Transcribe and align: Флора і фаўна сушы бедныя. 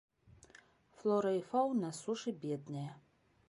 Флора 0.97 1.33
і 1.41 1.45
фаўна 1.51 1.93
сушы 2.01 2.37
бедныя. 2.47 2.91